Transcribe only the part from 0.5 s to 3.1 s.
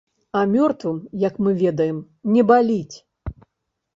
мёртвым, як мы ведаем, не баліць.